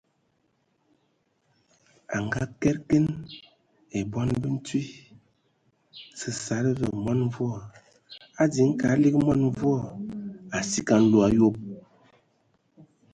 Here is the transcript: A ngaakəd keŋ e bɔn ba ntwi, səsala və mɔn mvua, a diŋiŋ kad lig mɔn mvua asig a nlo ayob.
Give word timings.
A 2.15 2.17
ngaakəd 2.25 2.77
keŋ 2.89 3.05
e 3.97 3.99
bɔn 4.11 4.29
ba 4.41 4.47
ntwi, 4.55 4.81
səsala 6.19 6.71
və 6.79 6.87
mɔn 7.03 7.19
mvua, 7.27 7.57
a 8.41 8.43
diŋiŋ 8.51 8.71
kad 8.79 8.97
lig 9.03 9.15
mɔn 9.25 9.41
mvua 9.49 9.81
asig 10.57 10.87
a 10.93 10.97
nlo 11.01 11.17
ayob. 11.27 11.55